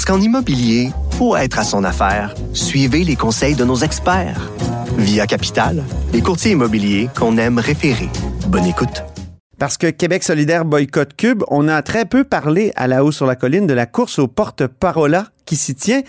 Parce 0.00 0.16
qu'en 0.16 0.24
immobilier, 0.24 0.92
pour 1.18 1.36
être 1.36 1.58
à 1.58 1.62
son 1.62 1.84
affaire, 1.84 2.34
suivez 2.54 3.04
les 3.04 3.16
conseils 3.16 3.54
de 3.54 3.64
nos 3.64 3.76
experts. 3.76 4.50
Via 4.96 5.26
Capital, 5.26 5.84
les 6.14 6.22
courtiers 6.22 6.52
immobiliers 6.52 7.10
qu'on 7.14 7.36
aime 7.36 7.58
référer. 7.58 8.08
Bonne 8.48 8.64
écoute. 8.64 9.04
Parce 9.58 9.76
que 9.76 9.90
Québec 9.90 10.22
solidaire 10.22 10.64
boycott 10.64 11.14
Cube, 11.14 11.42
on 11.48 11.68
a 11.68 11.82
très 11.82 12.06
peu 12.06 12.24
parlé 12.24 12.72
à 12.76 12.86
la 12.86 13.04
haut 13.04 13.12
sur 13.12 13.26
la 13.26 13.36
colline 13.36 13.66
de 13.66 13.74
la 13.74 13.84
course 13.84 14.18
au 14.18 14.26
porte-parola 14.26 15.26
qui 15.44 15.56
s'y 15.56 15.74
tient. 15.74 16.00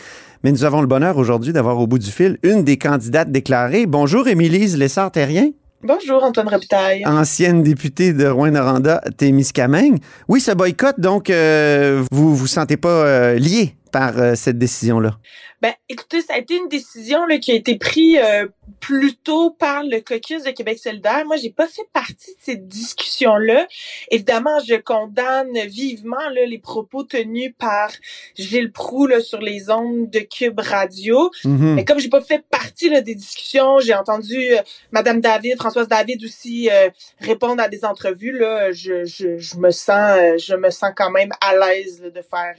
Mais 0.45 0.53
nous 0.53 0.63
avons 0.63 0.79
le 0.79 0.87
bonheur 0.87 1.17
aujourd'hui 1.17 1.51
d'avoir 1.51 1.77
au 1.77 1.85
bout 1.85 1.99
du 1.99 2.11
fil 2.11 2.37
une 2.43 2.63
des 2.63 2.77
candidates 2.77 3.29
déclarées. 3.29 3.87
Bonjour, 3.87 4.25
Émilise 4.29 4.77
Lessard-Terrien. 4.77 5.49
Bonjour, 5.83 6.23
Antoine 6.23 6.47
Robitaille. 6.47 7.05
Ancienne 7.05 7.61
députée 7.61 8.13
de 8.13 8.25
Rouen-Noranda, 8.25 9.01
Témiscamingue. 9.17 9.97
Oui, 10.29 10.39
ce 10.39 10.51
boycott, 10.51 10.97
donc, 10.97 11.29
euh, 11.29 12.03
vous 12.09 12.33
vous 12.33 12.47
sentez 12.47 12.77
pas 12.77 12.87
euh, 12.87 13.35
lié 13.35 13.75
par 13.91 14.17
euh, 14.17 14.35
cette 14.35 14.57
décision-là? 14.57 15.17
Ben, 15.61 15.73
écoutez, 15.89 16.21
ça 16.21 16.33
a 16.33 16.37
été 16.37 16.55
une 16.55 16.69
décision 16.69 17.25
là, 17.25 17.37
qui 17.37 17.51
a 17.51 17.55
été 17.55 17.77
prise 17.77 18.17
euh, 18.23 18.47
plus 18.79 19.15
tôt 19.15 19.51
par 19.51 19.83
le 19.83 19.99
caucus 19.99 20.43
de 20.43 20.49
Québec 20.51 20.79
solidaire. 20.79 21.23
Moi, 21.25 21.37
j'ai 21.37 21.51
pas 21.51 21.67
fait 21.67 21.87
partie 21.93 22.31
de 22.31 22.39
cette 22.41 22.67
discussion-là. 22.67 23.67
Évidemment, 24.09 24.59
je 24.67 24.75
condamne 24.75 25.53
vivement 25.67 26.29
là, 26.33 26.45
les 26.45 26.57
propos 26.57 27.03
tenus 27.03 27.53
par 27.59 27.91
Gilles 28.35 28.71
Proux 28.71 29.05
là, 29.05 29.21
sur 29.21 29.39
les 29.39 29.69
ondes 29.69 30.09
de 30.09 30.19
Cube 30.19 30.59
Radio. 30.59 31.29
Mhm. 31.45 31.75
Mais 31.75 31.85
comme 31.85 31.99
j'ai 31.99 32.09
pas 32.09 32.21
fait 32.21 32.43
partie 32.49 32.89
là, 32.89 33.01
des 33.01 33.15
discussions, 33.15 33.79
j'ai 33.79 33.93
entendu 33.93 34.35
euh, 34.35 34.61
Madame 34.91 35.21
David, 35.21 35.57
Françoise 35.57 35.87
David 35.87 36.23
aussi 36.23 36.69
euh, 36.71 36.89
répondre 37.19 37.61
à 37.61 37.67
des 37.67 37.85
entrevues. 37.85 38.37
Là, 38.37 38.71
je, 38.71 39.05
je, 39.05 39.37
je 39.37 39.57
me 39.57 39.69
sens, 39.69 40.17
euh, 40.17 40.37
je 40.37 40.55
me 40.55 40.71
sens 40.71 40.91
quand 40.95 41.11
même 41.11 41.29
à 41.39 41.55
l'aise 41.55 42.01
de 42.01 42.21
faire, 42.21 42.55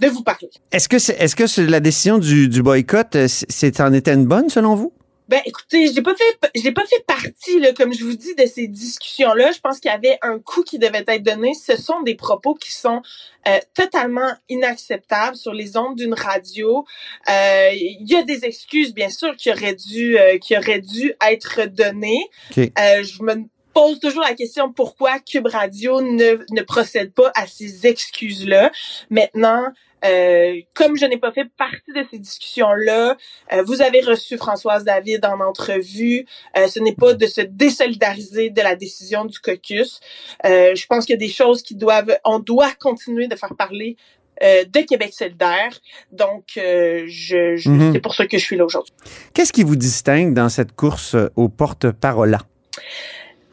de 0.00 0.06
vous 0.06 0.22
parler. 0.22 0.50
Est-ce 0.70 0.88
que, 0.88 0.98
c'est, 1.00 1.16
est-ce 1.20 1.34
que 1.34 1.48
c'est 1.48 1.66
la 1.66 1.80
décision 1.80 2.18
du, 2.18 2.35
du 2.44 2.62
boycott, 2.62 3.16
euh, 3.16 3.26
c'est, 3.28 3.80
en 3.80 3.92
était 3.92 4.14
une 4.14 4.26
bonne 4.26 4.48
selon 4.48 4.74
vous? 4.74 4.92
Ben 5.28 5.40
écoutez, 5.44 5.92
j'ai 5.92 6.02
pas 6.02 6.14
fait 6.14 6.38
j'ai 6.54 6.70
pas 6.70 6.86
fait 6.86 7.04
partie 7.04 7.58
là 7.58 7.72
comme 7.72 7.92
je 7.92 8.04
vous 8.04 8.14
dis 8.14 8.36
de 8.36 8.46
ces 8.46 8.68
discussions 8.68 9.34
là, 9.34 9.50
je 9.50 9.58
pense 9.58 9.80
qu'il 9.80 9.90
y 9.90 9.94
avait 9.94 10.18
un 10.22 10.38
coup 10.38 10.62
qui 10.62 10.78
devait 10.78 11.02
être 11.04 11.22
donné, 11.24 11.52
ce 11.54 11.76
sont 11.76 12.00
des 12.02 12.14
propos 12.14 12.54
qui 12.54 12.72
sont 12.72 13.02
euh, 13.48 13.58
totalement 13.74 14.30
inacceptables 14.48 15.34
sur 15.34 15.52
les 15.52 15.76
ondes 15.76 15.96
d'une 15.96 16.14
radio. 16.14 16.84
Euh, 17.28 17.70
Il 17.72 18.08
y 18.08 18.14
a 18.14 18.22
des 18.22 18.44
excuses 18.44 18.94
bien 18.94 19.10
sûr 19.10 19.34
qui 19.34 19.50
auraient 19.50 19.74
dû 19.74 20.16
euh, 20.16 20.38
qui 20.38 20.56
auraient 20.56 20.80
dû 20.80 21.12
être 21.28 21.64
données. 21.64 22.30
Je 22.54 23.22
me 23.24 23.48
pose 23.76 24.00
toujours 24.00 24.22
la 24.22 24.32
question 24.32 24.72
pourquoi 24.72 25.18
Cube 25.18 25.48
Radio 25.48 26.00
ne, 26.00 26.42
ne 26.50 26.62
procède 26.62 27.12
pas 27.12 27.30
à 27.34 27.46
ces 27.46 27.86
excuses-là? 27.86 28.72
Maintenant, 29.10 29.64
euh, 30.02 30.60
comme 30.72 30.96
je 30.96 31.04
n'ai 31.04 31.18
pas 31.18 31.30
fait 31.30 31.44
partie 31.58 31.92
de 31.94 32.02
ces 32.10 32.18
discussions-là, 32.18 33.18
euh, 33.52 33.62
vous 33.66 33.82
avez 33.82 34.00
reçu 34.00 34.38
Françoise 34.38 34.84
David 34.84 35.26
en 35.26 35.40
entrevue. 35.40 36.24
Euh, 36.56 36.68
ce 36.68 36.80
n'est 36.80 36.94
pas 36.94 37.12
de 37.12 37.26
se 37.26 37.42
désolidariser 37.42 38.48
de 38.48 38.62
la 38.62 38.76
décision 38.76 39.26
du 39.26 39.38
caucus. 39.40 40.00
Je 40.42 40.86
pense 40.86 41.04
qu'il 41.04 41.12
y 41.12 41.18
a 41.22 41.26
des 41.26 41.32
choses 41.32 41.60
qui 41.60 41.74
doivent, 41.74 42.16
on 42.24 42.38
doit 42.38 42.72
continuer 42.80 43.28
de 43.28 43.36
faire 43.36 43.54
parler 43.58 43.98
de 44.40 44.86
Québec 44.86 45.12
solidaire. 45.12 45.78
Donc, 46.12 46.44
je, 46.54 47.68
Mhm. 47.68 47.92
c'est 47.92 48.00
pour 48.00 48.14
ça 48.14 48.26
que 48.26 48.38
je 48.38 48.44
suis 48.44 48.56
là 48.56 48.64
aujourd'hui. 48.64 48.94
Qu'est-ce 49.34 49.52
qui 49.52 49.64
vous 49.64 49.76
distingue 49.76 50.32
dans 50.32 50.48
cette 50.48 50.72
course 50.72 51.14
au 51.36 51.50
porte-parola? 51.50 52.38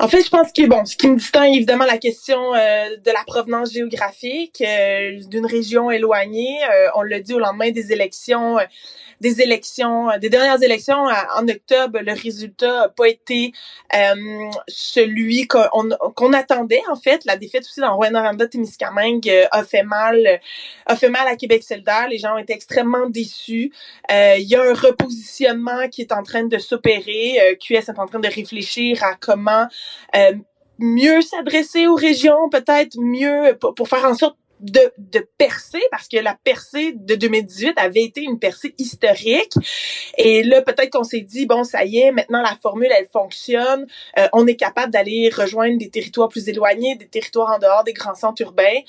En 0.03 0.09
fait, 0.09 0.21
je 0.21 0.29
pense 0.29 0.51
que 0.51 0.67
bon, 0.67 0.83
ce 0.83 0.97
qui 0.97 1.07
me 1.07 1.15
distingue 1.15 1.55
évidemment 1.55 1.85
la 1.85 1.97
question 1.97 2.53
euh, 2.53 2.97
de 2.97 3.09
la 3.09 3.23
provenance 3.25 3.71
géographique 3.71 4.61
euh, 4.61 5.17
d'une 5.29 5.45
région 5.45 5.89
éloignée. 5.91 6.57
Euh, 6.69 6.89
on 6.95 7.03
l'a 7.03 7.21
dit 7.21 7.33
au 7.33 7.39
lendemain 7.39 7.71
des 7.71 7.93
élections, 7.93 8.57
des 9.23 9.41
élections, 9.41 10.11
euh, 10.11 10.17
des 10.19 10.29
dernières 10.29 10.61
élections 10.61 11.07
euh, 11.07 11.13
en 11.37 11.47
octobre, 11.47 11.99
le 12.01 12.11
résultat 12.11 12.81
n'a 12.81 12.89
pas 12.89 13.07
été 13.07 13.53
euh, 13.95 14.49
celui 14.67 15.47
qu'on 15.47 15.89
qu'on 16.15 16.33
attendait 16.33 16.83
en 16.91 16.97
fait. 16.97 17.23
La 17.25 17.37
défaite 17.37 17.63
aussi 17.63 17.79
dans 17.79 17.95
Rwanda 17.95 18.47
Témiscamingue 18.47 19.29
euh, 19.29 19.45
a 19.51 19.63
fait 19.63 19.83
mal, 19.83 20.17
a 20.85 20.95
fait 20.95 21.09
mal 21.09 21.25
à 21.27 21.37
Québec 21.37 21.63
solidaire. 21.63 22.07
Les 22.09 22.17
gens 22.17 22.35
ont 22.35 22.37
été 22.37 22.53
extrêmement 22.53 23.09
déçus. 23.09 23.71
Euh, 24.11 24.35
Il 24.37 24.47
y 24.47 24.55
a 24.55 24.61
un 24.61 24.73
repositionnement 24.73 25.87
qui 25.89 26.01
est 26.01 26.11
en 26.11 26.23
train 26.23 26.43
de 26.43 26.57
s'opérer. 26.57 27.57
QS 27.61 27.89
est 27.89 27.99
en 27.99 28.05
train 28.05 28.19
de 28.19 28.27
réfléchir 28.27 29.03
à 29.03 29.15
comment 29.15 29.67
euh, 30.15 30.33
mieux 30.79 31.21
s'adresser 31.21 31.87
aux 31.87 31.95
régions, 31.95 32.49
peut-être 32.49 32.97
mieux 32.99 33.57
pour 33.77 33.87
faire 33.87 34.05
en 34.05 34.15
sorte 34.15 34.37
de, 34.63 34.79
de 34.97 35.27
percer, 35.37 35.81
parce 35.91 36.07
que 36.07 36.17
la 36.17 36.37
percée 36.43 36.93
de 36.95 37.15
2018 37.15 37.73
avait 37.77 38.01
été 38.03 38.21
une 38.21 38.39
percée 38.39 38.73
historique. 38.77 39.51
Et 40.17 40.41
là, 40.43 40.61
peut-être 40.61 40.89
qu'on 40.91 41.03
s'est 41.03 41.21
dit, 41.21 41.45
bon, 41.45 41.63
ça 41.65 41.83
y 41.83 41.99
est, 41.99 42.11
maintenant 42.11 42.41
la 42.41 42.57
formule, 42.61 42.89
elle 42.97 43.07
fonctionne. 43.11 43.85
Euh, 44.17 44.27
on 44.31 44.47
est 44.47 44.55
capable 44.55 44.91
d'aller 44.91 45.29
rejoindre 45.29 45.77
des 45.77 45.89
territoires 45.89 46.29
plus 46.29 46.47
éloignés, 46.47 46.95
des 46.95 47.07
territoires 47.07 47.51
en 47.55 47.59
dehors 47.59 47.83
des 47.83 47.93
grands 47.93 48.15
centres 48.15 48.41
urbains. 48.41 48.79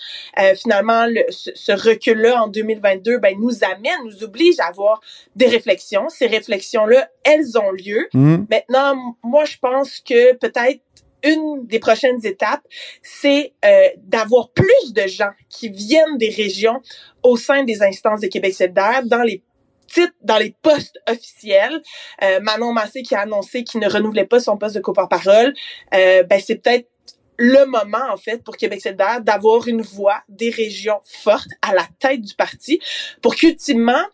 Euh, 0.40 0.54
finalement, 0.54 1.06
le- 1.06 1.24
ce, 1.30 1.50
ce 1.54 1.72
recul-là 1.72 2.44
en 2.44 2.46
2022 2.48 3.18
ben, 3.18 3.36
nous 3.40 3.64
amène, 3.64 3.98
nous 4.04 4.22
oblige 4.22 4.60
à 4.60 4.66
avoir 4.66 5.00
des 5.34 5.46
réflexions. 5.46 6.08
Ces 6.08 6.26
réflexions-là, 6.26 7.10
elles 7.24 7.58
ont 7.58 7.72
lieu. 7.72 8.08
Mhm. 8.14 8.46
Maintenant, 8.48 8.94
moi, 9.24 9.44
je 9.44 9.56
pense 9.60 9.98
que 10.00 10.34
peut-être 10.34 10.80
une 11.24 11.66
des 11.66 11.78
prochaines 11.78 12.24
étapes, 12.24 12.62
c'est 13.02 13.52
euh, 13.64 13.88
d'avoir 13.98 14.50
plus 14.50 14.92
de 14.92 15.06
gens 15.06 15.30
qui 15.48 15.68
viennent 15.68 16.18
des 16.18 16.30
régions 16.30 16.80
au 17.22 17.36
sein 17.36 17.64
des 17.64 17.82
instances 17.82 18.20
de 18.20 18.28
Québec 18.28 18.54
solidaire 18.54 19.02
dans 19.04 19.22
les 19.22 19.42
titres, 19.86 20.14
dans 20.22 20.38
les 20.38 20.54
postes 20.62 20.98
officiels. 21.08 21.82
Euh, 22.22 22.40
Manon 22.40 22.72
Massé 22.72 23.02
qui 23.02 23.14
a 23.14 23.20
annoncé 23.20 23.64
qu'il 23.64 23.80
ne 23.80 23.88
renouvelait 23.88 24.26
pas 24.26 24.40
son 24.40 24.56
poste 24.56 24.74
de 24.74 24.80
coporte-parole, 24.80 25.54
euh, 25.94 26.22
ben 26.24 26.40
c'est 26.40 26.56
peut-être 26.56 26.88
le 27.36 27.66
moment, 27.66 28.12
en 28.12 28.16
fait, 28.16 28.42
pour 28.44 28.56
Québec 28.56 28.80
solidaire 28.80 29.20
d'avoir 29.20 29.66
une 29.66 29.82
voix 29.82 30.22
des 30.28 30.50
régions 30.50 31.00
fortes 31.04 31.50
à 31.62 31.74
la 31.74 31.86
tête 31.98 32.20
du 32.20 32.34
parti 32.34 32.78
pour 33.22 33.34
qu'ultimement, 33.34 34.04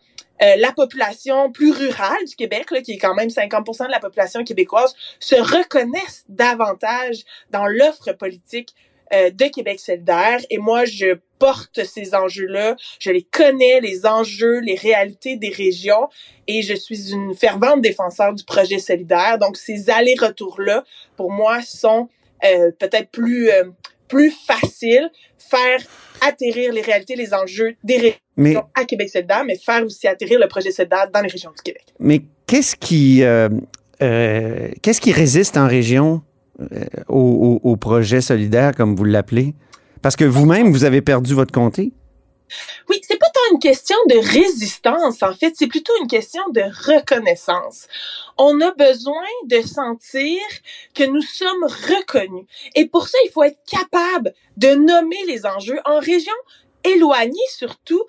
euh, 0.41 0.55
la 0.57 0.71
population 0.71 1.51
plus 1.51 1.71
rurale 1.71 2.25
du 2.27 2.35
Québec, 2.35 2.71
là, 2.71 2.81
qui 2.81 2.93
est 2.93 2.97
quand 2.97 3.15
même 3.15 3.29
50% 3.29 3.87
de 3.87 3.91
la 3.91 3.99
population 3.99 4.43
québécoise, 4.43 4.95
se 5.19 5.35
reconnaisse 5.35 6.25
davantage 6.29 7.23
dans 7.51 7.67
l'offre 7.67 8.13
politique 8.13 8.73
euh, 9.13 9.29
de 9.29 9.45
Québec 9.45 9.79
solidaire. 9.79 10.39
Et 10.49 10.57
moi, 10.57 10.85
je 10.85 11.17
porte 11.37 11.83
ces 11.83 12.15
enjeux-là. 12.15 12.77
Je 12.99 13.11
les 13.11 13.23
connais, 13.23 13.81
les 13.81 14.05
enjeux, 14.05 14.59
les 14.59 14.75
réalités 14.75 15.35
des 15.35 15.49
régions. 15.49 16.07
Et 16.47 16.61
je 16.61 16.73
suis 16.73 17.11
une 17.11 17.35
fervente 17.35 17.81
défenseur 17.81 18.33
du 18.33 18.45
projet 18.45 18.79
solidaire. 18.79 19.37
Donc, 19.37 19.57
ces 19.57 19.89
allers-retours-là, 19.89 20.85
pour 21.17 21.29
moi, 21.29 21.61
sont 21.61 22.07
euh, 22.45 22.71
peut-être 22.79 23.09
plus, 23.09 23.49
euh, 23.49 23.65
plus 24.11 24.31
faciles. 24.45 25.09
Faire 25.37 25.79
atterrir 26.21 26.71
les 26.71 26.81
réalités, 26.81 27.15
les 27.15 27.33
enjeux 27.33 27.75
des 27.83 27.97
régions 27.97 28.17
Mais, 28.37 28.55
à 28.75 28.85
Québec 28.85 29.09
solidaire, 29.09 29.43
mais 29.45 29.57
faire 29.57 29.83
aussi 29.83 30.07
atterrir 30.07 30.39
le 30.39 30.47
projet 30.47 30.71
solidaire 30.71 31.09
dans 31.11 31.21
les 31.21 31.27
régions 31.29 31.51
du 31.51 31.61
Québec. 31.63 31.83
mais 31.99 32.21
qu'est-ce 32.45 32.75
qui, 32.75 33.23
euh, 33.23 33.49
euh, 34.03 34.69
qu'est-ce 34.81 35.01
qui 35.01 35.11
résiste 35.11 35.57
en 35.57 35.67
région 35.67 36.21
euh, 36.61 36.65
au, 37.09 37.59
au- 37.63 37.69
au 37.71 37.75
projet 37.75 38.21
solidaire, 38.21 38.73
comme 38.75 38.95
vous 38.95 39.03
l'appelez? 39.03 39.55
Parce 40.03 40.15
que 40.15 40.25
vous-même, 40.25 40.71
vous 40.71 40.83
avez 40.83 41.01
perdu 41.01 41.33
votre 41.33 41.51
comté. 41.51 41.91
Oui, 42.89 42.97
c'est 43.07 43.17
pas 43.17 43.30
une 43.51 43.59
question 43.59 43.97
de 44.09 44.17
résistance, 44.17 45.21
en 45.23 45.33
fait, 45.33 45.53
c'est 45.57 45.67
plutôt 45.67 45.93
une 46.01 46.07
question 46.07 46.41
de 46.51 46.61
reconnaissance. 46.61 47.87
On 48.37 48.59
a 48.61 48.71
besoin 48.71 49.27
de 49.45 49.61
sentir 49.61 50.39
que 50.93 51.03
nous 51.03 51.21
sommes 51.21 51.63
reconnus. 51.65 52.45
Et 52.75 52.85
pour 52.87 53.07
ça, 53.07 53.17
il 53.25 53.31
faut 53.31 53.43
être 53.43 53.59
capable 53.69 54.33
de 54.57 54.69
nommer 54.75 55.23
les 55.27 55.45
enjeux 55.45 55.79
en 55.85 55.99
région 55.99 56.33
éloignée 56.83 57.37
surtout. 57.55 58.03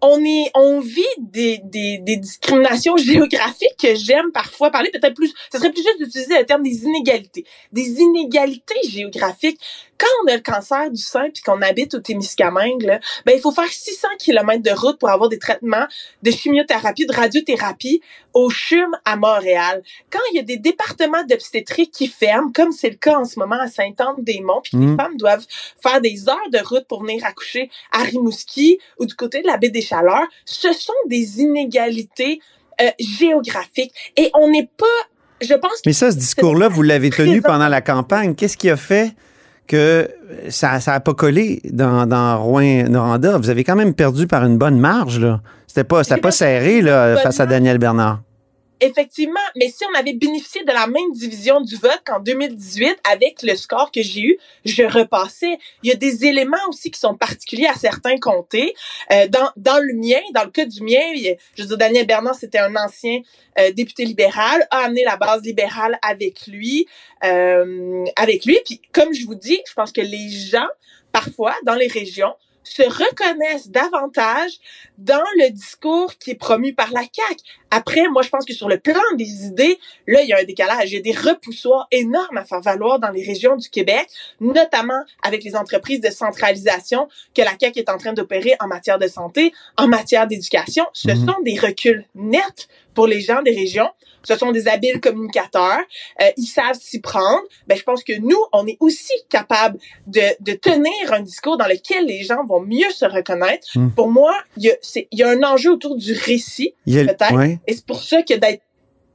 on 0.00 0.22
est, 0.24 0.50
on 0.54 0.80
vit 0.80 1.02
des, 1.18 1.60
des, 1.64 1.98
des 1.98 2.16
discriminations 2.16 2.96
géographiques 2.96 3.76
que 3.80 3.94
j'aime 3.94 4.30
parfois 4.32 4.70
parler, 4.70 4.90
peut-être 4.90 5.14
plus, 5.14 5.32
ce 5.52 5.58
serait 5.58 5.72
plus 5.72 5.82
juste 5.82 5.98
d'utiliser 5.98 6.38
le 6.38 6.46
terme 6.46 6.62
des 6.62 6.84
inégalités. 6.84 7.44
Des 7.72 8.00
inégalités 8.00 8.80
géographiques. 8.88 9.60
Quand 9.98 10.06
on 10.24 10.28
a 10.28 10.36
le 10.36 10.42
cancer 10.42 10.90
du 10.90 11.02
sein 11.02 11.28
puis 11.32 11.42
qu'on 11.42 11.60
habite 11.60 11.94
au 11.94 11.98
Témiscamingue, 11.98 12.82
là, 12.82 13.00
ben, 13.26 13.34
il 13.36 13.40
faut 13.40 13.52
faire 13.52 13.68
600 13.68 14.08
km 14.18 14.62
de 14.62 14.70
route 14.70 14.98
pour 14.98 15.08
avoir 15.08 15.28
des 15.28 15.38
traitements 15.38 15.86
de 16.22 16.30
chimiothérapie, 16.30 17.06
de 17.06 17.12
radiothérapie 17.12 18.00
au 18.32 18.50
CHUM 18.50 18.96
à 19.04 19.16
Montréal. 19.16 19.82
Quand 20.10 20.20
il 20.32 20.36
y 20.36 20.38
a 20.38 20.42
des 20.42 20.56
départements 20.56 21.24
d'obstétrique 21.24 21.90
qui 21.92 22.06
ferment, 22.06 22.52
comme 22.52 22.72
c'est 22.72 22.90
le 22.90 22.96
cas 22.96 23.18
en 23.18 23.24
ce 23.24 23.38
moment 23.38 23.58
à 23.60 23.66
Sainte-Anne-des-Monts, 23.66 24.62
puis 24.62 24.78
les 24.78 24.96
femmes 24.96 25.16
doivent 25.16 25.46
faire 25.82 26.00
des 26.00 26.28
heures 26.28 26.50
de 26.52 26.58
route 26.58 26.86
pour 26.86 27.02
venir 27.02 27.24
accoucher 27.24 27.70
à 27.92 28.02
Rimouski 28.02 28.78
ou 28.98 29.06
du 29.06 29.14
côté 29.14 29.42
de 29.42 29.46
la 29.46 29.56
baie 29.56 29.70
des 29.70 29.82
Chaleurs, 29.82 30.26
ce 30.44 30.72
sont 30.72 30.92
des 31.06 31.40
inégalités 31.40 32.40
euh, 32.80 32.90
géographiques. 33.00 33.92
Et 34.16 34.30
on 34.34 34.48
n'est 34.48 34.68
pas, 34.76 34.86
je 35.40 35.54
pense 35.54 35.72
que 35.72 35.80
Mais 35.86 35.92
ça, 35.92 36.12
ce 36.12 36.16
discours-là, 36.16 36.68
vous 36.68 36.82
l'avez 36.82 37.10
tenu 37.10 37.42
pendant 37.42 37.68
la 37.68 37.80
campagne. 37.80 38.34
Qu'est-ce 38.36 38.56
qui 38.56 38.70
a 38.70 38.76
fait 38.76 39.14
que 39.68 40.08
ça 40.48 40.80
ça 40.80 40.94
a 40.94 41.00
pas 41.00 41.14
collé 41.14 41.60
dans, 41.70 42.06
dans 42.06 42.42
Rouen-Noranda? 42.42 43.38
Vous 43.38 43.50
avez 43.50 43.62
quand 43.62 43.76
même 43.76 43.94
perdu 43.94 44.26
par 44.26 44.44
une 44.44 44.58
bonne 44.58 44.80
marge, 44.80 45.20
là. 45.20 45.40
C'était 45.68 45.84
pas, 45.84 46.02
c'était 46.02 46.20
pas 46.20 46.32
serré, 46.32 46.80
là, 46.82 47.16
face 47.18 47.38
à 47.38 47.46
Daniel 47.46 47.78
Bernard. 47.78 48.22
Effectivement, 48.80 49.40
mais 49.56 49.68
si 49.68 49.84
on 49.84 49.98
avait 49.98 50.12
bénéficié 50.12 50.62
de 50.62 50.72
la 50.72 50.86
même 50.86 51.10
division 51.12 51.60
du 51.60 51.76
vote 51.76 52.00
qu'en 52.06 52.20
2018 52.20 52.96
avec 53.10 53.42
le 53.42 53.56
score 53.56 53.90
que 53.90 54.02
j'ai 54.02 54.20
eu, 54.20 54.38
je 54.64 54.84
repassais. 54.84 55.58
Il 55.82 55.88
y 55.88 55.92
a 55.92 55.96
des 55.96 56.24
éléments 56.26 56.56
aussi 56.68 56.90
qui 56.90 57.00
sont 57.00 57.16
particuliers 57.16 57.66
à 57.66 57.74
certains 57.74 58.18
comtés. 58.18 58.74
Euh, 59.12 59.26
dans, 59.28 59.50
dans 59.56 59.82
le 59.82 59.94
mien, 59.94 60.20
dans 60.32 60.44
le 60.44 60.50
cas 60.50 60.64
du 60.64 60.82
mien, 60.82 61.00
je 61.56 61.62
veux 61.62 61.68
dire, 61.68 61.76
Daniel 61.76 62.06
Bernard, 62.06 62.36
c'était 62.36 62.58
un 62.58 62.74
ancien 62.76 63.20
euh, 63.58 63.72
député 63.72 64.04
libéral, 64.04 64.66
a 64.70 64.84
amené 64.84 65.02
la 65.04 65.16
base 65.16 65.42
libérale 65.42 65.98
avec 66.02 66.46
lui, 66.46 66.86
euh, 67.24 68.04
avec 68.16 68.44
lui. 68.44 68.58
Puis 68.64 68.80
comme 68.92 69.12
je 69.12 69.26
vous 69.26 69.34
dis, 69.34 69.60
je 69.68 69.74
pense 69.74 69.90
que 69.90 70.00
les 70.00 70.28
gens, 70.28 70.68
parfois, 71.10 71.54
dans 71.64 71.74
les 71.74 71.88
régions, 71.88 72.34
se 72.68 72.82
reconnaissent 72.82 73.68
davantage 73.70 74.52
dans 74.98 75.24
le 75.38 75.50
discours 75.50 76.16
qui 76.18 76.32
est 76.32 76.34
promu 76.34 76.74
par 76.74 76.90
la 76.92 77.00
CAQ. 77.00 77.40
Après, 77.70 78.08
moi, 78.08 78.22
je 78.22 78.30
pense 78.30 78.44
que 78.44 78.52
sur 78.54 78.68
le 78.68 78.78
plan 78.78 79.00
des 79.14 79.46
idées, 79.46 79.78
là, 80.06 80.22
il 80.22 80.28
y 80.28 80.32
a 80.32 80.38
un 80.38 80.44
décalage. 80.44 80.90
Il 80.90 80.94
y 80.94 80.98
a 80.98 81.02
des 81.02 81.12
repoussoirs 81.12 81.86
énormes 81.90 82.36
à 82.38 82.44
faire 82.44 82.60
valoir 82.60 82.98
dans 82.98 83.10
les 83.10 83.22
régions 83.24 83.56
du 83.56 83.68
Québec, 83.68 84.08
notamment 84.40 85.02
avec 85.22 85.44
les 85.44 85.54
entreprises 85.56 86.00
de 86.00 86.10
centralisation 86.10 87.08
que 87.34 87.42
la 87.42 87.52
CAQ 87.60 87.80
est 87.80 87.90
en 87.90 87.98
train 87.98 88.12
d'opérer 88.12 88.54
en 88.60 88.66
matière 88.68 88.98
de 88.98 89.08
santé, 89.08 89.52
en 89.76 89.86
matière 89.88 90.26
d'éducation. 90.26 90.86
Ce 90.92 91.10
Mhm. 91.10 91.26
sont 91.26 91.40
des 91.44 91.58
reculs 91.58 92.06
nets 92.14 92.68
pour 92.94 93.06
les 93.06 93.20
gens 93.20 93.42
des 93.42 93.54
régions. 93.54 93.90
Ce 94.28 94.36
sont 94.36 94.52
des 94.52 94.68
habiles 94.68 95.00
communicateurs. 95.00 95.80
Euh, 96.20 96.26
ils 96.36 96.46
savent 96.46 96.78
s'y 96.78 97.00
prendre. 97.00 97.42
Ben, 97.66 97.78
je 97.78 97.82
pense 97.82 98.04
que 98.04 98.12
nous, 98.20 98.38
on 98.52 98.66
est 98.66 98.76
aussi 98.80 99.14
capable 99.30 99.78
de, 100.06 100.20
de 100.40 100.52
tenir 100.52 101.12
un 101.12 101.20
discours 101.20 101.56
dans 101.56 101.66
lequel 101.66 102.04
les 102.04 102.22
gens 102.24 102.44
vont 102.44 102.60
mieux 102.60 102.90
se 102.90 103.06
reconnaître. 103.06 103.66
Mhm. 103.74 103.92
Pour 103.92 104.10
moi, 104.10 104.34
il 104.58 104.76
y, 104.94 105.08
y 105.12 105.22
a 105.22 105.30
un 105.30 105.42
enjeu 105.42 105.72
autour 105.72 105.96
du 105.96 106.12
récit. 106.12 106.74
Peut-être. 106.86 107.34
ouais. 107.34 107.58
Et 107.66 107.74
c'est 107.74 107.86
pour 107.86 108.02
ça 108.02 108.22
que 108.22 108.34
d'être 108.34 108.62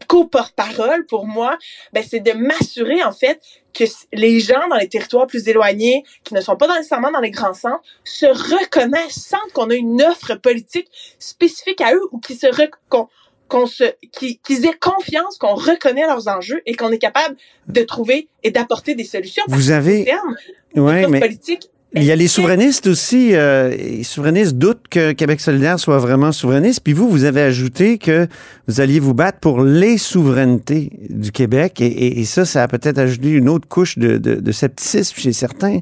co-porte-parole, 0.07 1.05
pour 1.05 1.25
moi, 1.25 1.57
ben, 1.93 2.03
c'est 2.07 2.19
de 2.19 2.31
m'assurer, 2.33 3.03
en 3.03 3.11
fait, 3.11 3.39
que 3.73 3.83
les 4.11 4.39
gens 4.39 4.67
dans 4.69 4.75
les 4.75 4.89
territoires 4.89 5.27
plus 5.27 5.47
éloignés, 5.47 6.03
qui 6.23 6.33
ne 6.33 6.41
sont 6.41 6.55
pas 6.55 6.67
nécessairement 6.67 7.11
dans 7.11 7.19
les 7.19 7.31
grands 7.31 7.53
centres, 7.53 7.83
se 8.03 8.25
reconnaissent, 8.25 9.27
sentent 9.29 9.51
qu'on 9.53 9.69
a 9.69 9.75
une 9.75 10.01
offre 10.01 10.35
politique 10.35 10.87
spécifique 11.19 11.81
à 11.81 11.93
eux 11.93 12.07
ou 12.11 12.19
qui 12.19 12.35
se 12.35 12.47
qu'on 12.89 13.07
qu'on 13.47 13.65
se 13.67 13.83
qui- 14.11 14.39
qu'ils 14.39 14.65
aient 14.65 14.77
confiance 14.79 15.37
qu'on 15.37 15.55
reconnaît 15.55 16.05
leurs 16.07 16.27
enjeux 16.27 16.61
et 16.65 16.75
qu'on 16.75 16.91
est 16.91 16.97
capable 16.97 17.35
de 17.67 17.81
trouver 17.81 18.27
et 18.43 18.51
d'apporter 18.51 18.95
des 18.95 19.03
solutions. 19.03 19.43
Vous 19.47 19.71
avez, 19.71 20.05
terme, 20.05 20.35
ouais, 20.75 21.01
l'offre 21.01 21.11
mais 21.11 21.19
politique 21.19 21.69
il 21.95 22.03
y 22.05 22.11
a 22.11 22.15
les 22.15 22.27
souverainistes 22.27 22.87
aussi. 22.87 23.35
euh, 23.35 23.69
les 23.69 24.01
souverainistes 24.03 24.53
doutent 24.53 24.87
que 24.89 25.11
Québec 25.11 25.39
solidaire 25.39 25.79
soit 25.79 25.99
vraiment 25.99 26.31
souverainiste. 26.31 26.79
Puis 26.83 26.93
vous, 26.93 27.07
vous 27.07 27.23
avez 27.23 27.41
ajouté 27.41 27.99
que 27.99 28.27
vous 28.67 28.81
alliez 28.81 28.99
vous 28.99 29.13
battre 29.13 29.39
pour 29.39 29.61
les 29.61 29.99
souverainetés 29.99 30.89
du 31.11 31.31
Québec. 31.31 31.79
Et, 31.81 31.85
et- 31.85 32.19
et 32.19 32.25
ça, 32.25 32.45
ça 32.45 32.63
a 32.63 32.67
peut-être 32.67 32.97
ajouté 32.97 33.29
une 33.29 33.47
autre 33.47 33.67
couche 33.67 33.99
de, 33.99 34.17
de- 34.17 34.33
de 34.35 34.51
scepticisme 34.51 35.15
chez 35.19 35.33
certains. 35.33 35.81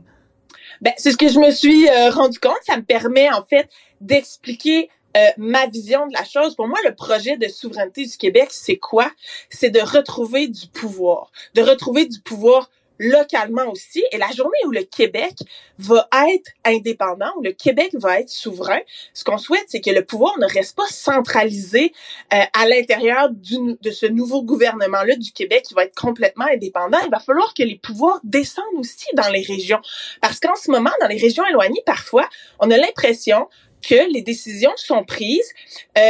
Ben, 0.81 0.91
c'est 0.97 1.11
ce 1.13 1.17
que 1.17 1.29
je 1.29 1.39
me 1.39 1.49
suis 1.49 1.87
euh, 1.87 2.09
rendu 2.09 2.39
compte. 2.39 2.59
Ça 2.67 2.75
me 2.75 2.83
permet, 2.83 3.29
en 3.31 3.45
fait, 3.49 3.69
d'expliquer 4.01 4.89
euh, 5.17 5.27
ma 5.37 5.67
vision 5.67 6.07
de 6.07 6.13
la 6.13 6.23
chose. 6.23 6.55
Pour 6.55 6.67
moi, 6.67 6.79
le 6.85 6.95
projet 6.95 7.37
de 7.37 7.47
souveraineté 7.47 8.05
du 8.05 8.17
Québec, 8.17 8.49
c'est 8.51 8.77
quoi? 8.77 9.11
C'est 9.49 9.69
de 9.69 9.81
retrouver 9.81 10.47
du 10.47 10.67
pouvoir. 10.67 11.31
De 11.53 11.61
retrouver 11.61 12.05
du 12.05 12.19
pouvoir 12.19 12.69
localement 13.01 13.67
aussi. 13.71 14.03
Et 14.11 14.17
la 14.17 14.29
journée 14.31 14.57
où 14.67 14.71
le 14.71 14.83
Québec 14.83 15.33
va 15.79 16.07
être 16.29 16.51
indépendant, 16.63 17.31
où 17.37 17.41
le 17.41 17.51
Québec 17.51 17.89
va 17.95 18.19
être 18.19 18.29
souverain, 18.29 18.79
ce 19.13 19.23
qu'on 19.23 19.39
souhaite, 19.39 19.65
c'est 19.67 19.81
que 19.81 19.89
le 19.89 20.05
pouvoir 20.05 20.37
ne 20.37 20.45
reste 20.45 20.75
pas 20.75 20.87
centralisé 20.87 21.93
euh, 22.33 22.43
à 22.53 22.67
l'intérieur 22.67 23.29
de 23.31 23.91
ce 23.91 24.05
nouveau 24.05 24.43
gouvernement-là 24.43 25.15
du 25.15 25.31
Québec 25.31 25.63
qui 25.67 25.73
va 25.73 25.85
être 25.85 25.99
complètement 25.99 26.45
indépendant. 26.45 26.99
Il 27.03 27.09
va 27.09 27.19
falloir 27.19 27.55
que 27.55 27.63
les 27.63 27.79
pouvoirs 27.79 28.19
descendent 28.23 28.65
aussi 28.77 29.07
dans 29.15 29.29
les 29.29 29.41
régions. 29.41 29.81
Parce 30.21 30.39
qu'en 30.39 30.55
ce 30.55 30.69
moment, 30.69 30.91
dans 31.01 31.07
les 31.07 31.17
régions 31.17 31.45
éloignées, 31.47 31.81
parfois, 31.87 32.29
on 32.59 32.69
a 32.69 32.77
l'impression 32.77 33.47
que 33.87 34.11
les 34.13 34.21
décisions 34.21 34.71
sont 34.75 35.03
prises 35.03 35.49
euh, 35.97 36.01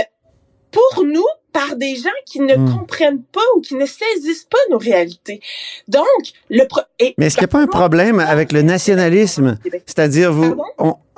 pour 0.72 1.04
nous 1.06 1.26
par 1.54 1.76
des 1.76 1.96
gens 1.98 2.10
qui 2.26 2.40
ne 2.40 2.56
Hmm. 2.56 2.78
comprennent 2.78 3.24
pas 3.24 3.42
ou 3.58 3.60
qui 3.62 3.76
ne 3.76 3.86
saisissent 3.86 4.46
pas 4.50 4.58
nos 4.70 4.78
réalités. 4.78 5.42
Donc, 5.90 6.06
le 6.50 6.66
pro- 6.66 6.80
et- 6.98 7.14
Mais 7.18 7.26
est-ce 7.26 7.36
qu'il 7.36 7.42
n'y 7.44 7.50
a 7.50 7.50
pas 7.50 7.60
un 7.62 7.68
problème 7.68 8.20
avec 8.22 8.54
le 8.54 8.62
nationalisme? 8.62 9.58
C'est-à-dire, 9.86 10.32
vous, 10.32 10.56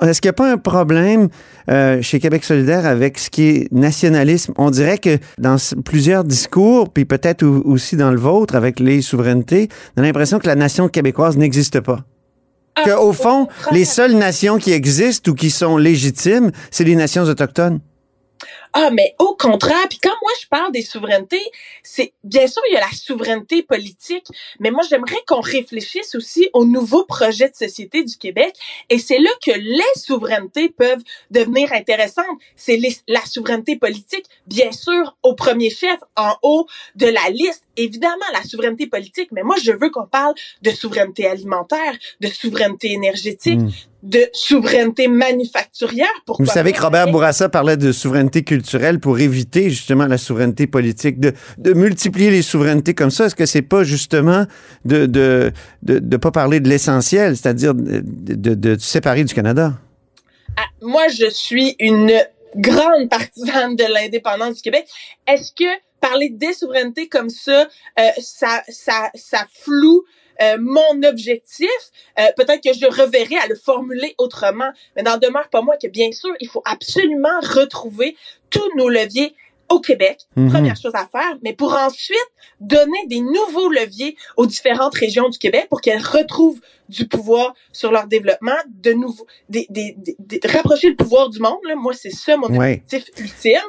est-ce 0.02 0.20
qu'il 0.20 0.28
n'y 0.28 0.30
a 0.30 0.32
pas 0.32 0.50
un 0.50 0.56
problème 0.58 1.28
euh, 1.70 2.02
chez 2.02 2.18
Québec 2.18 2.42
solidaire 2.42 2.84
avec 2.84 3.16
ce 3.18 3.30
qui 3.30 3.42
est 3.48 3.72
nationalisme? 3.72 4.54
On 4.58 4.70
dirait 4.70 4.98
que 4.98 5.18
dans 5.38 5.54
plusieurs 5.84 6.24
discours, 6.24 6.92
puis 6.92 7.04
peut-être 7.04 7.44
au- 7.44 7.62
aussi 7.64 7.94
dans 7.96 8.10
le 8.10 8.18
vôtre 8.18 8.56
avec 8.56 8.80
les 8.80 9.02
souverainetés, 9.02 9.68
on 9.96 10.02
a 10.02 10.04
l'impression 10.04 10.40
que 10.40 10.48
la 10.48 10.56
nation 10.56 10.88
québécoise 10.88 11.36
n'existe 11.36 11.78
pas. 11.80 12.00
Ah, 12.76 12.82
Que, 12.84 12.90
au 12.90 13.12
fond, 13.12 13.48
les 13.70 13.84
seules 13.84 14.14
nations 14.16 14.58
qui 14.58 14.72
existent 14.72 15.30
ou 15.30 15.34
qui 15.34 15.50
sont 15.50 15.76
légitimes, 15.76 16.50
c'est 16.70 16.84
les 16.84 16.96
nations 16.96 17.22
autochtones. 17.22 17.80
Ah, 18.76 18.90
mais 18.92 19.14
au 19.20 19.36
contraire, 19.36 19.86
puis 19.88 19.98
quand 20.02 20.16
moi 20.20 20.32
je 20.42 20.48
parle 20.48 20.72
des 20.72 20.82
souverainetés, 20.82 21.40
c'est 21.84 22.12
bien 22.24 22.48
sûr 22.48 22.60
il 22.68 22.74
y 22.74 22.76
a 22.76 22.80
la 22.80 22.90
souveraineté 22.92 23.62
politique, 23.62 24.26
mais 24.58 24.72
moi 24.72 24.82
j'aimerais 24.90 25.22
qu'on 25.28 25.40
réfléchisse 25.40 26.16
aussi 26.16 26.48
au 26.54 26.64
nouveau 26.64 27.04
projet 27.04 27.48
de 27.48 27.54
société 27.54 28.02
du 28.02 28.16
Québec, 28.16 28.52
et 28.90 28.98
c'est 28.98 29.18
là 29.20 29.30
que 29.46 29.52
les 29.52 29.94
souverainetés 29.94 30.70
peuvent 30.70 31.02
devenir 31.30 31.72
intéressantes. 31.72 32.26
C'est 32.56 32.80
la 33.06 33.24
souveraineté 33.24 33.76
politique, 33.76 34.26
bien 34.48 34.72
sûr, 34.72 35.16
au 35.22 35.34
premier 35.34 35.70
chef, 35.70 36.00
en 36.16 36.34
haut 36.42 36.66
de 36.96 37.06
la 37.06 37.30
liste. 37.30 37.62
Évidemment, 37.76 38.26
la 38.32 38.42
souveraineté 38.42 38.88
politique, 38.88 39.30
mais 39.30 39.42
moi 39.42 39.54
je 39.62 39.70
veux 39.70 39.90
qu'on 39.90 40.06
parle 40.06 40.34
de 40.62 40.70
souveraineté 40.70 41.28
alimentaire, 41.28 41.94
de 42.20 42.28
souveraineté 42.28 42.90
énergétique, 42.92 43.60
Mm. 43.60 43.70
de 44.02 44.28
souveraineté 44.32 45.08
manufacturière. 45.08 46.06
Pourquoi 46.26 46.44
Vous 46.44 46.52
savez 46.52 46.72
que? 46.72 46.80
Robert 46.82 47.08
Bourassa 47.10 47.48
parlait 47.48 47.76
de 47.76 47.90
souveraineté 47.92 48.42
culturelle 48.42 48.63
pour 49.00 49.18
éviter 49.18 49.70
justement 49.70 50.06
la 50.06 50.18
souveraineté 50.18 50.66
politique, 50.66 51.20
de, 51.20 51.32
de 51.58 51.72
multiplier 51.72 52.30
les 52.30 52.42
souverainetés 52.42 52.94
comme 52.94 53.10
ça. 53.10 53.26
Est-ce 53.26 53.34
que 53.34 53.46
c'est 53.46 53.62
pas 53.62 53.84
justement 53.84 54.46
de 54.84 55.06
de, 55.06 55.52
de, 55.82 56.16
pas 56.16 56.30
parler 56.30 56.60
de 56.60 56.68
l'essentiel, 56.68 57.36
c'est-à-dire 57.36 57.74
de, 57.74 58.02
de, 58.54 58.78
séparer 58.78 59.24
du 59.24 59.34
Canada? 59.34 59.74
Ah, 60.56 60.62
moi, 60.82 61.08
je 61.08 61.28
suis 61.30 61.76
une 61.78 62.12
grande 62.56 63.08
partisane 63.10 63.76
de 63.76 63.84
l'indépendance 63.92 64.56
du 64.56 64.62
Québec. 64.62 64.86
Est-ce 65.26 65.52
que 65.52 65.68
parler 66.00 66.28
des 66.28 66.52
souverainetés 66.52 67.08
comme 67.08 67.30
ça, 67.30 67.68
euh, 67.98 68.02
ça, 68.20 68.62
ça, 68.68 69.10
ça 69.14 69.46
floue 69.52 70.04
euh, 70.42 70.56
mon 70.60 71.02
objectif? 71.02 71.68
Euh, 72.18 72.22
Peut-être 72.36 72.62
que 72.62 72.72
je 72.72 72.86
reverrai 72.86 73.36
à 73.36 73.46
le 73.46 73.54
formuler 73.54 74.14
autrement, 74.18 74.70
mais 74.96 75.02
n'en 75.02 75.16
demeure 75.18 75.48
pas 75.50 75.62
moins 75.62 75.76
que 75.80 75.88
bien 75.88 76.10
sûr, 76.12 76.34
il 76.40 76.48
faut 76.48 76.62
absolument 76.64 77.40
retrouver 77.40 78.16
tous 78.50 78.70
nos 78.76 78.88
leviers 78.88 79.34
au 79.70 79.80
Québec, 79.80 80.18
Mhm. 80.36 80.50
première 80.50 80.76
chose 80.76 80.92
à 80.94 81.06
faire, 81.06 81.38
mais 81.42 81.54
pour 81.54 81.74
ensuite 81.74 82.18
donner 82.60 83.06
des 83.06 83.20
nouveaux 83.20 83.70
leviers 83.70 84.14
aux 84.36 84.44
différentes 84.44 84.94
régions 84.94 85.30
du 85.30 85.38
Québec 85.38 85.68
pour 85.70 85.80
qu'elles 85.80 86.02
retrouvent 86.02 86.60
du 86.90 87.08
pouvoir 87.08 87.54
sur 87.72 87.90
leur 87.90 88.06
développement, 88.06 88.56
de 88.68 88.92
nouveau, 88.92 89.26
des, 89.48 89.66
des, 89.70 89.96
des- 89.96 90.40
rapprocher 90.46 90.90
le 90.90 90.96
pouvoir 90.96 91.30
du 91.30 91.40
monde. 91.40 91.58
Là, 91.64 91.76
moi, 91.76 91.94
c'est 91.94 92.10
ça 92.10 92.36
mon 92.36 92.48
Ouais. 92.48 92.82
objectif 92.84 93.08
ultime. 93.18 93.62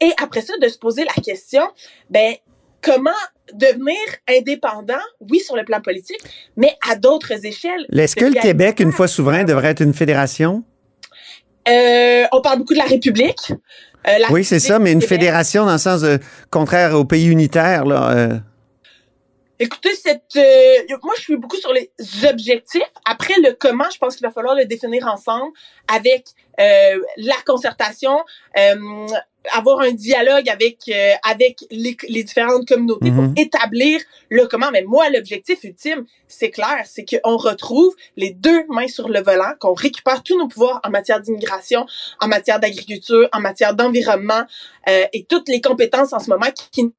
Et 0.00 0.10
après 0.16 0.40
ça, 0.40 0.54
de 0.56 0.68
se 0.68 0.78
poser 0.78 1.04
la 1.04 1.12
question, 1.22 1.68
ben 2.08 2.34
comment 2.80 3.10
devenir 3.54 3.96
indépendant, 4.28 4.94
oui, 5.20 5.40
sur 5.40 5.56
le 5.56 5.64
plan 5.64 5.80
politique, 5.80 6.20
mais 6.56 6.74
à 6.88 6.96
d'autres 6.96 7.44
échelles. 7.44 7.86
Est-ce 7.92 8.16
que 8.16 8.24
le 8.24 8.40
Québec, 8.40 8.80
une 8.80 8.92
fois 8.92 9.08
souverain, 9.08 9.44
devrait 9.44 9.68
être 9.68 9.82
une 9.82 9.94
fédération? 9.94 10.64
Euh, 11.68 12.24
on 12.32 12.40
parle 12.40 12.58
beaucoup 12.58 12.74
de 12.74 12.78
la 12.78 12.84
République. 12.84 13.52
Euh, 14.08 14.18
la 14.18 14.30
oui, 14.32 14.44
c'est 14.44 14.58
ça, 14.58 14.78
mais 14.78 14.92
une 14.92 15.02
fédération 15.02 15.64
dans 15.64 15.72
le 15.72 15.78
sens 15.78 16.00
de, 16.00 16.18
contraire 16.50 16.94
au 16.94 17.04
pays 17.04 17.26
unitaire, 17.26 17.84
là. 17.84 18.10
Euh. 18.10 18.38
Écoutez, 19.62 19.94
cette, 19.94 20.34
euh, 20.34 20.96
moi, 21.04 21.14
je 21.16 21.22
suis 21.22 21.36
beaucoup 21.36 21.56
sur 21.56 21.72
les 21.72 21.92
objectifs. 22.28 22.82
Après, 23.04 23.34
le 23.36 23.52
comment, 23.52 23.88
je 23.92 23.98
pense 23.98 24.16
qu'il 24.16 24.26
va 24.26 24.32
falloir 24.32 24.56
le 24.56 24.64
définir 24.64 25.06
ensemble 25.06 25.52
avec 25.86 26.24
euh, 26.58 26.98
la 27.16 27.36
concertation, 27.46 28.18
euh, 28.58 29.06
avoir 29.52 29.78
un 29.82 29.92
dialogue 29.92 30.48
avec 30.48 30.78
euh, 30.88 31.12
avec 31.22 31.64
les, 31.70 31.96
les, 32.08 32.24
différentes 32.24 32.66
communautés 32.66 33.12
pour 33.12 33.22
mhm. 33.22 33.34
établir 33.36 34.00
le 34.30 34.48
comment. 34.48 34.72
Mais 34.72 34.82
moi, 34.82 35.08
l'objectif 35.10 35.62
ultime, 35.62 36.06
c'est 36.26 36.50
clair, 36.50 36.82
c'est 36.84 37.04
qu'on 37.04 37.36
retrouve 37.36 37.94
les 38.16 38.30
deux 38.30 38.64
mains 38.68 38.88
sur 38.88 39.08
le 39.08 39.22
volant, 39.22 39.52
qu'on 39.60 39.74
récupère 39.74 40.24
tous 40.24 40.36
nos 40.36 40.48
pouvoirs 40.48 40.80
en 40.82 40.90
matière 40.90 41.20
d'immigration, 41.20 41.86
en 42.20 42.26
matière 42.26 42.58
d'agriculture, 42.58 43.28
en 43.32 43.38
matière 43.38 43.76
d'environnement 43.76 44.42
et 44.88 45.24
toutes 45.28 45.48
les 45.48 45.60
compétences 45.60 46.12
en 46.12 46.18
ce 46.18 46.28
moment 46.28 46.50
qui, 46.50 46.68
qui 46.72 46.92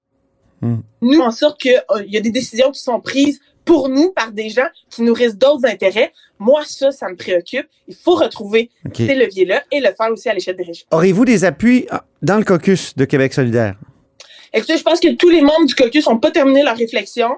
Mm. 0.63 0.77
Nous, 1.01 1.19
en 1.19 1.31
sorte 1.31 1.59
qu'il 1.59 1.81
euh, 1.91 2.03
y 2.07 2.17
a 2.17 2.21
des 2.21 2.31
décisions 2.31 2.71
qui 2.71 2.79
sont 2.79 2.99
prises 2.99 3.41
pour 3.65 3.89
nous 3.89 4.11
par 4.11 4.31
des 4.31 4.49
gens 4.49 4.67
qui 4.89 5.01
nourrissent 5.01 5.37
d'autres 5.37 5.65
intérêts. 5.65 6.13
Moi, 6.39 6.63
ça, 6.65 6.91
ça 6.91 7.09
me 7.09 7.15
préoccupe. 7.15 7.67
Il 7.87 7.95
faut 7.95 8.15
retrouver 8.15 8.69
ces 8.93 9.15
leviers-là 9.15 9.63
et 9.71 9.79
le 9.79 9.89
faire 9.93 10.11
aussi 10.11 10.29
à 10.29 10.33
l'échelle 10.33 10.55
des 10.55 10.63
régions. 10.63 10.85
Aurez-vous 10.91 11.25
des 11.25 11.45
appuis 11.45 11.85
ah, 11.89 12.05
dans 12.21 12.37
le 12.37 12.43
caucus 12.43 12.95
de 12.95 13.05
Québec 13.05 13.33
solidaire? 13.33 13.75
Écoutez, 14.53 14.77
je 14.77 14.83
pense 14.83 14.99
que 14.99 15.13
tous 15.15 15.29
les 15.29 15.41
membres 15.41 15.65
du 15.65 15.75
caucus 15.75 16.07
n'ont 16.07 16.19
pas 16.19 16.31
terminé 16.31 16.63
leur 16.63 16.77
réflexion. 16.77 17.31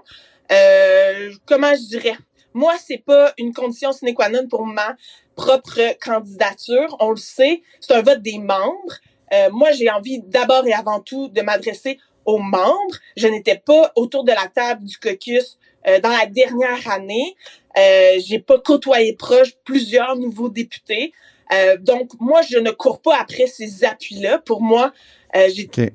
Euh, 0.51 1.31
comment 1.45 1.73
je 1.73 1.87
dirais? 1.87 2.17
Moi, 2.53 2.73
c'est 2.83 3.03
pas 3.03 3.33
une 3.37 3.53
condition 3.53 3.91
sine 3.91 4.13
qua 4.13 4.29
non 4.29 4.47
pour 4.47 4.65
ma 4.65 4.95
propre 5.35 5.79
candidature. 6.01 6.95
On 6.99 7.11
le 7.11 7.17
sait, 7.17 7.61
c'est 7.79 7.93
un 7.93 8.01
vote 8.01 8.21
des 8.21 8.37
membres. 8.37 8.95
Euh, 9.33 9.49
moi, 9.51 9.71
j'ai 9.71 9.89
envie 9.89 10.21
d'abord 10.21 10.65
et 10.65 10.73
avant 10.73 10.99
tout 10.99 11.29
de 11.29 11.41
m'adresser 11.41 11.99
aux 12.25 12.39
membres. 12.39 12.95
Je 13.15 13.27
n'étais 13.27 13.61
pas 13.63 13.91
autour 13.95 14.23
de 14.23 14.31
la 14.31 14.47
table 14.47 14.83
du 14.83 14.97
caucus 14.97 15.57
euh, 15.87 15.99
dans 15.99 16.09
la 16.09 16.25
dernière 16.25 16.89
année. 16.89 17.35
Euh, 17.77 18.19
j'ai 18.25 18.39
pas 18.39 18.59
côtoyé 18.59 19.13
proche 19.13 19.53
plusieurs 19.63 20.15
nouveaux 20.15 20.49
députés. 20.49 21.13
Euh, 21.53 21.77
donc, 21.77 22.11
moi, 22.19 22.41
je 22.49 22.57
ne 22.57 22.71
cours 22.71 23.01
pas 23.01 23.17
après 23.19 23.47
ces 23.47 23.83
appuis-là. 23.83 24.39
Pour 24.39 24.61
moi, 24.61 24.93
euh, 25.35 25.49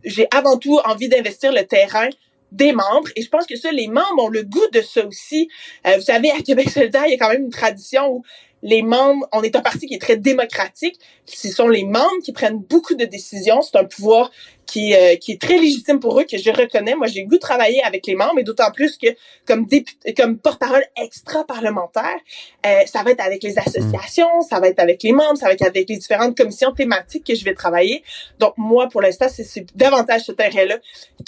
j'ai 0.05 0.29
avant 0.33 0.59
tout 0.59 0.79
envie 0.85 1.09
d'investir 1.09 1.53
le 1.53 1.65
terrain 1.65 2.09
des 2.53 2.73
membres. 2.73 3.09
Et 3.17 3.23
je 3.23 3.29
pense 3.29 3.47
que 3.47 3.57
ça, 3.57 3.71
les 3.73 3.89
membres 3.89 4.25
ont 4.25 4.29
le 4.29 4.43
goût 4.43 4.67
de 4.73 4.81
ça 4.81 5.07
aussi. 5.07 5.49
vous 5.85 6.01
savez, 6.01 6.31
à 6.33 6.41
Québec 6.41 6.69
solidaire, 6.69 7.05
il 7.07 7.13
y 7.13 7.15
a 7.15 7.19
quand 7.19 7.31
même 7.31 7.45
une 7.45 7.51
tradition 7.51 8.13
où 8.13 8.25
les 8.63 8.83
membres, 8.83 9.27
on 9.33 9.43
est 9.43 9.57
un 9.57 9.63
parti 9.63 9.87
qui 9.87 9.95
est 9.95 10.01
très 10.01 10.17
démocratique. 10.17 10.99
Ce 11.27 11.49
sont 11.49 11.69
les 11.69 11.85
membres 11.85 12.23
qui 12.23 12.33
prennent 12.33 12.59
beaucoup 12.59 12.95
de 12.95 13.05
décisions. 13.05 13.63
C'est 13.63 13.77
un 13.77 13.85
pouvoir 13.85 14.31
qui, 14.67 14.95
euh, 14.95 15.17
qui 15.17 15.33
est 15.33 15.41
très 15.41 15.59
légitime 15.59 15.99
pour 15.99 16.21
eux, 16.21 16.25
que 16.25 16.39
je 16.39 16.51
reconnais. 16.51 16.95
Moi, 16.95 17.09
j'ai 17.09 17.25
goût 17.25 17.37
de 17.37 17.41
travailler 17.41 17.83
avec 17.83 18.07
les 18.07 18.15
membres, 18.15 18.39
et 18.39 18.45
d'autant 18.45 18.71
plus 18.71 18.97
que 18.97 19.09
comme 19.45 19.67
député, 19.67 20.15
comme 20.15 20.39
porte-parole 20.39 20.85
extra-parlementaire, 20.97 22.19
euh, 22.67 22.83
ça 22.87 23.03
va 23.03 23.11
être 23.11 23.21
avec 23.21 23.43
les 23.43 23.59
associations, 23.59 24.43
ça 24.49 24.61
va 24.61 24.69
être 24.69 24.79
avec 24.79 25.03
les 25.03 25.13
membres, 25.13 25.37
ça 25.37 25.47
va 25.47 25.53
être 25.55 25.67
avec 25.67 25.89
les 25.89 25.97
différentes 25.97 26.37
commissions 26.37 26.73
thématiques 26.73 27.27
que 27.27 27.35
je 27.35 27.45
vais 27.45 27.55
travailler. 27.55 28.05
Donc, 28.39 28.55
moi, 28.57 28.89
pour 28.89 29.03
l'instant, 29.03 29.27
c'est 29.29 29.67
davantage 29.77 30.23
ce 30.23 30.33
terrain-là 30.33 30.79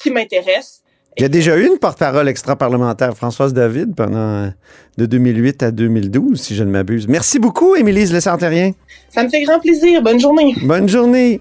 qui 0.01 0.11
m'intéresse. 0.11 0.82
Il 1.17 1.23
y 1.23 1.25
a 1.27 1.29
déjà 1.29 1.57
eu 1.59 1.67
une 1.67 1.79
porte-parole 1.79 2.29
extra-parlementaire, 2.29 3.15
Françoise 3.15 3.53
David, 3.53 3.95
pendant 3.95 4.17
euh, 4.17 4.49
de 4.97 5.05
2008 5.05 5.63
à 5.63 5.71
2012, 5.71 6.41
si 6.41 6.57
je 6.57 6.65
ne 6.65 6.71
m'abuse. 6.71 7.07
Merci 7.07 7.39
beaucoup, 7.39 7.77
Émilise 7.77 8.13
Le 8.13 8.21
Santérien. 8.21 8.73
Ça 9.11 9.23
me 9.23 9.29
fait 9.29 9.43
grand 9.43 9.61
plaisir. 9.61 10.01
Bonne 10.03 10.19
journée. 10.19 10.55
Bonne 10.63 10.89
journée. 10.89 11.41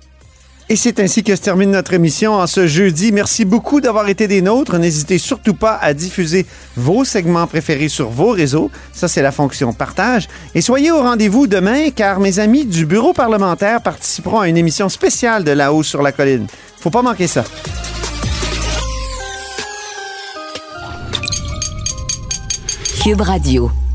Et 0.67 0.75
c'est 0.75 0.99
ainsi 0.99 1.23
que 1.23 1.35
se 1.35 1.41
termine 1.41 1.71
notre 1.71 1.93
émission 1.93 2.33
en 2.33 2.47
ce 2.47 2.67
jeudi. 2.67 3.11
Merci 3.11 3.43
beaucoup 3.45 3.81
d'avoir 3.81 4.07
été 4.09 4.27
des 4.27 4.41
nôtres. 4.41 4.77
N'hésitez 4.77 5.17
surtout 5.17 5.53
pas 5.53 5.77
à 5.81 5.93
diffuser 5.93 6.45
vos 6.77 7.03
segments 7.03 7.47
préférés 7.47 7.89
sur 7.89 8.09
vos 8.09 8.29
réseaux. 8.29 8.71
Ça, 8.93 9.07
c'est 9.07 9.21
la 9.21 9.31
fonction 9.31 9.73
partage. 9.73 10.27
Et 10.55 10.61
soyez 10.61 10.91
au 10.91 11.01
rendez-vous 11.01 11.47
demain, 11.47 11.89
car 11.89 12.19
mes 12.19 12.39
amis 12.39 12.65
du 12.65 12.85
bureau 12.85 13.11
parlementaire 13.13 13.81
participeront 13.81 14.39
à 14.39 14.47
une 14.47 14.57
émission 14.57 14.87
spéciale 14.87 15.43
de 15.43 15.51
La 15.51 15.73
Haut 15.73 15.83
sur 15.83 16.01
la 16.01 16.11
colline. 16.11 16.47
Faut 16.77 16.89
pas 16.89 17.01
manquer 17.01 17.27
ça. 17.27 17.43
Cube 23.01 23.23
Radio. 23.23 23.90